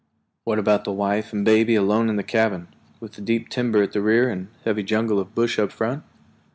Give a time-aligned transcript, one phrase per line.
[0.45, 2.69] What about the wife and baby alone in the cabin,
[2.99, 6.01] with the deep timber at the rear and a heavy jungle of brush in front?